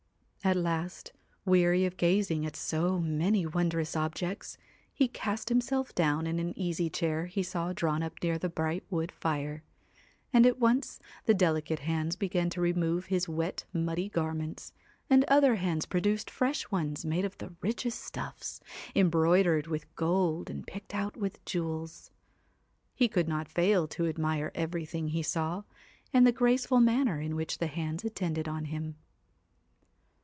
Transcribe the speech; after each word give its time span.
At 0.43 0.57
last, 0.57 1.13
weary 1.45 1.85
of 1.85 1.97
gazing 1.97 2.47
at 2.47 2.55
so 2.55 2.97
many 2.97 3.45
wondrous 3.45 3.95
objects, 3.95 4.57
he 4.91 5.07
cast 5.07 5.49
himself 5.49 5.93
down 5.93 6.25
in 6.25 6.39
an 6.39 6.57
easy 6.57 6.89
chair 6.89 7.27
he 7.27 7.43
saw 7.43 7.73
drawn 7.73 8.01
up 8.01 8.13
near 8.23 8.39
a 8.41 8.49
bright 8.49 8.83
wood 8.89 9.11
fire; 9.11 9.61
and 10.33 10.47
at 10.47 10.57
once 10.57 10.99
the 11.25 11.35
delicate 11.35 11.81
hands 11.81 12.15
began 12.15 12.49
to 12.49 12.59
remove 12.59 13.05
his 13.05 13.29
wet, 13.29 13.65
muddy 13.71 14.09
garments, 14.09 14.73
and 15.11 15.23
other 15.25 15.57
hands 15.57 15.85
pro 15.85 15.99
duced 16.01 16.31
fresh 16.31 16.71
ones 16.71 17.05
made 17.05 17.23
of 17.23 17.37
the 17.37 17.53
richest 17.61 18.01
stuffs, 18.03 18.61
em 18.95 19.11
broidered 19.11 19.67
with 19.67 19.95
gold 19.95 20.49
and 20.49 20.65
picked 20.65 20.95
out 20.95 21.15
with 21.15 21.45
jewels. 21.45 22.09
He 22.95 23.07
could 23.07 23.27
not 23.27 23.47
fail 23.47 23.87
to 23.89 24.07
admire 24.07 24.51
everything 24.55 25.09
he 25.09 25.21
saw, 25.21 25.61
and 26.11 26.25
the 26.25 26.31
graceful 26.31 26.79
manner 26.79 27.21
in 27.21 27.35
which 27.35 27.59
the 27.59 27.67
hands 27.67 28.03
attended 28.03 28.47
on 28.47 28.65
him. 28.65 28.95